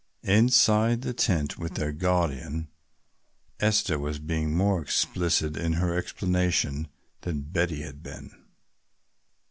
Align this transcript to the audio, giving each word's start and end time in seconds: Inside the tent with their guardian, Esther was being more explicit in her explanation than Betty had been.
Inside 0.23 1.03
the 1.03 1.13
tent 1.13 1.59
with 1.59 1.75
their 1.75 1.91
guardian, 1.91 2.69
Esther 3.59 3.99
was 3.99 4.17
being 4.17 4.57
more 4.57 4.81
explicit 4.81 5.55
in 5.55 5.73
her 5.73 5.95
explanation 5.95 6.87
than 7.21 7.41
Betty 7.41 7.83
had 7.83 8.01
been. 8.01 8.31